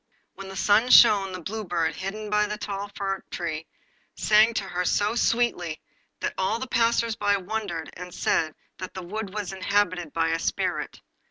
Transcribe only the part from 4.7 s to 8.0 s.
so sweetly that all the passersby wondered,